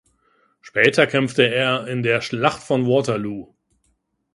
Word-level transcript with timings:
Später 0.61 1.05
kämpfte 1.05 1.43
er 1.53 1.85
in 1.85 2.01
der 2.01 2.21
Schlacht 2.21 2.63
von 2.63 2.87
Waterloo. 2.87 3.53